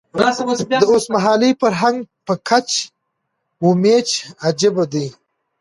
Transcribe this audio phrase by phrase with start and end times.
[0.79, 2.69] د اوسمهالي فرهنګ په کچ
[3.63, 4.09] و میچ
[4.47, 5.07] عجیبه دی.